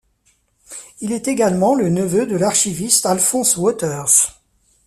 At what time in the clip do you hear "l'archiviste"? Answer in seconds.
2.35-3.05